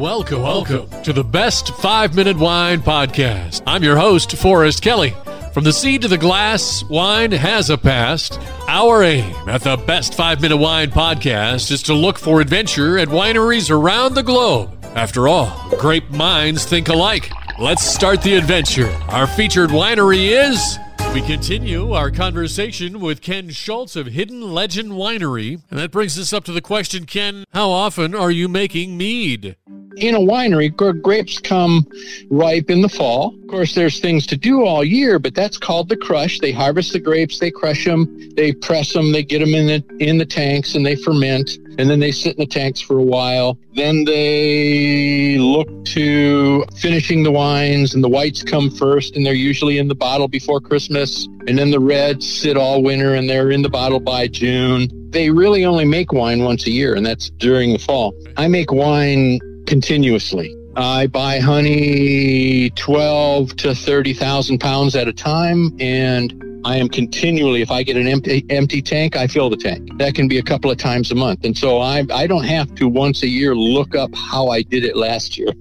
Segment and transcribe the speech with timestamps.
[0.00, 3.62] welcome, welcome to the Best Five Minute Wine Podcast.
[3.66, 5.14] I'm your host, Forrest Kelly.
[5.52, 8.40] From the seed to the glass, wine has a past.
[8.66, 13.08] Our aim at the Best Five Minute Wine Podcast is to look for adventure at
[13.08, 14.74] wineries around the globe.
[14.96, 17.30] After all, grape minds think alike.
[17.58, 18.90] Let's start the adventure.
[19.08, 20.78] Our featured winery is.
[21.12, 25.60] We continue our conversation with Ken Schultz of Hidden Legend Winery.
[25.68, 29.56] And that brings us up to the question Ken, how often are you making mead?
[29.96, 31.86] In a winery, grapes come
[32.30, 33.34] ripe in the fall.
[33.42, 36.38] Of course, there's things to do all year, but that's called the crush.
[36.38, 39.96] They harvest the grapes, they crush them, they press them, they get them in the
[39.98, 43.02] in the tanks, and they ferment, and then they sit in the tanks for a
[43.02, 43.58] while.
[43.74, 49.78] Then they look to finishing the wines, and the whites come first, and they're usually
[49.78, 53.62] in the bottle before Christmas, and then the reds sit all winter, and they're in
[53.62, 54.88] the bottle by June.
[55.10, 58.14] They really only make wine once a year, and that's during the fall.
[58.36, 60.52] I make wine continuously.
[60.74, 67.70] I buy honey 12 to 30,000 pounds at a time and I am continually, if
[67.70, 69.88] I get an empty, empty tank, I fill the tank.
[69.98, 71.44] That can be a couple of times a month.
[71.44, 74.84] And so I, I don't have to once a year look up how I did
[74.84, 75.52] it last year.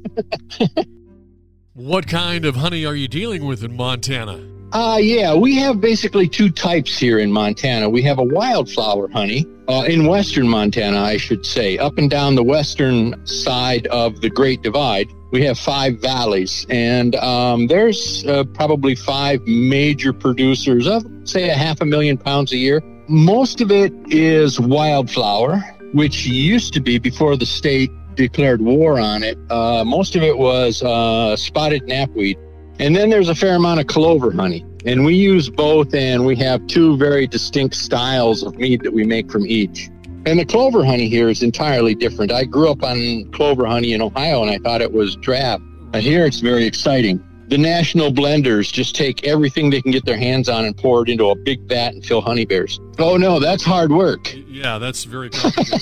[1.73, 4.58] what kind of honey are you dealing with in Montana?
[4.71, 7.89] Uh, yeah, we have basically two types here in Montana.
[7.89, 12.35] We have a wildflower honey uh, in western Montana, I should say, up and down
[12.35, 15.11] the western side of the Great Divide.
[15.31, 21.55] We have five valleys, and um, there's uh, probably five major producers of, say, a
[21.55, 22.81] half a million pounds a year.
[23.07, 25.57] Most of it is wildflower,
[25.93, 29.37] which used to be before the state declared war on it.
[29.49, 32.37] Uh, most of it was uh, spotted knapweed
[32.79, 34.65] and then there's a fair amount of clover honey.
[34.85, 39.03] And we use both, and we have two very distinct styles of mead that we
[39.03, 39.89] make from each.
[40.25, 42.31] And the clover honey here is entirely different.
[42.31, 45.61] I grew up on clover honey in Ohio, and I thought it was drab.
[45.91, 47.23] But here it's very exciting.
[47.49, 51.09] The national blenders just take everything they can get their hands on and pour it
[51.09, 52.79] into a big vat and fill honey bears.
[52.99, 54.31] Oh no, that's hard work.
[54.47, 55.81] Yeah, that's very complicated.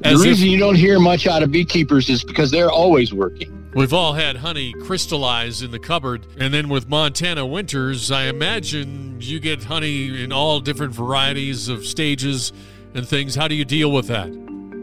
[0.00, 3.53] the reason if- you don't hear much out of beekeepers is because they're always working.
[3.74, 9.16] We've all had honey crystallize in the cupboard, and then with Montana winters, I imagine
[9.20, 12.52] you get honey in all different varieties of stages
[12.94, 13.34] and things.
[13.34, 14.32] How do you deal with that?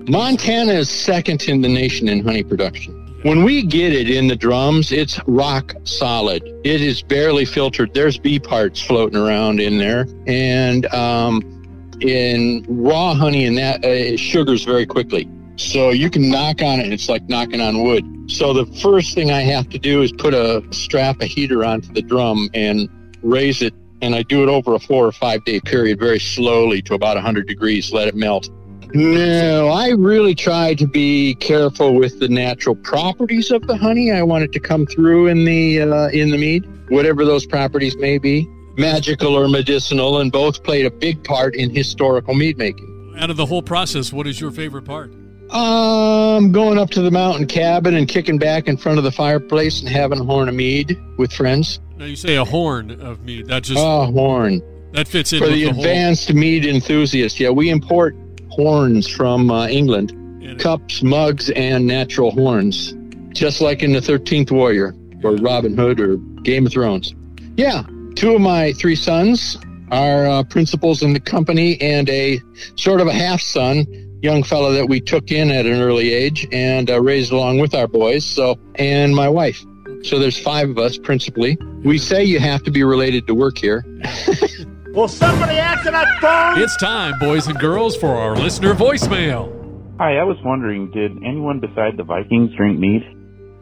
[0.09, 2.93] Montana is second in the nation in honey production.
[3.23, 6.43] When we get it in the drums, it's rock solid.
[6.65, 7.93] It is barely filtered.
[7.93, 14.17] There's bee parts floating around in there, and um, in raw honey, and that uh,
[14.17, 15.29] sugars very quickly.
[15.61, 18.31] So you can knock on it, it's like knocking on wood.
[18.31, 21.93] So the first thing I have to do is put a strap a heater onto
[21.93, 22.89] the drum and
[23.21, 23.73] raise it.
[24.01, 27.15] And I do it over a four or five day period very slowly to about
[27.15, 28.49] 100 degrees, let it melt.
[28.93, 34.11] No, I really try to be careful with the natural properties of the honey.
[34.11, 37.95] I want it to come through in the uh, in the mead, whatever those properties
[37.97, 43.15] may be, magical or medicinal, and both played a big part in historical mead making.
[43.17, 45.13] Out of the whole process, what is your favorite part?
[45.51, 49.81] Um, going up to the mountain cabin and kicking back in front of the fireplace
[49.81, 51.81] and having a horn of mead with friends.
[51.97, 53.47] Now you say a horn of mead.
[53.47, 54.61] That just oh horn.
[54.93, 56.37] That fits in for the, the advanced whole...
[56.37, 57.37] mead enthusiast.
[57.37, 58.15] Yeah, we import
[58.49, 62.93] horns from uh, England, and cups, mugs, and natural horns,
[63.33, 67.13] just like in the Thirteenth Warrior or Robin Hood or Game of Thrones.
[67.57, 67.83] Yeah,
[68.15, 69.57] two of my three sons
[69.91, 72.39] are uh, principals in the company, and a
[72.75, 73.85] sort of a half son
[74.21, 77.73] young fellow that we took in at an early age and uh, raised along with
[77.73, 78.23] our boys.
[78.25, 79.63] So, and my wife.
[80.03, 81.57] So there's five of us principally.
[81.83, 83.85] We say you have to be related to work here.
[84.93, 86.61] Will somebody answer that phone?
[86.61, 89.57] It's time, boys and girls, for our listener voicemail.
[89.99, 93.03] Hi, I was wondering, did anyone beside the Vikings drink mead?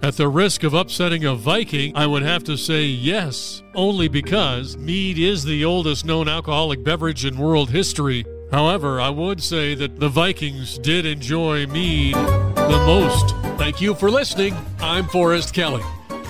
[0.01, 4.77] At the risk of upsetting a Viking, I would have to say yes, only because
[4.77, 8.23] mead is the oldest known alcoholic beverage in world history.
[8.51, 13.35] However, I would say that the Vikings did enjoy mead the most.
[13.59, 14.55] Thank you for listening.
[14.79, 15.83] I'm Forrest Kelly.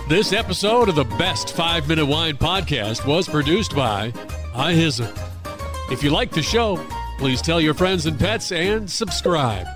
[0.10, 4.12] This episode of the Best 5 Minute Wine Podcast was produced by
[4.54, 5.12] iHizzle.
[5.92, 6.84] If you like the show,
[7.20, 9.68] please tell your friends and pets and subscribe.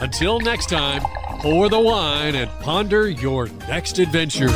[0.00, 1.02] Until next time,
[1.40, 4.48] pour the wine and ponder your next adventure.